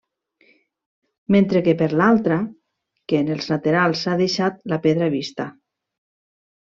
[1.33, 2.37] Mentre que per l'altra,
[3.11, 5.47] que en els laterals s'ha deixat la pedra vista.